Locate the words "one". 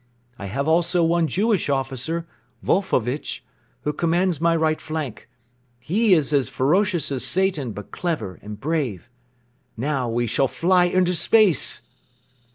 1.03-1.27